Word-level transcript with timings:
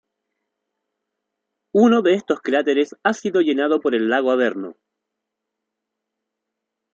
Uno 1.75 2.01
de 2.01 2.15
estos 2.15 2.41
cráteres 2.41 2.95
ha 3.03 3.13
sido 3.13 3.41
llenado 3.41 3.79
por 3.81 3.93
el 3.93 4.09
lago 4.09 4.31
Averno. 4.31 4.75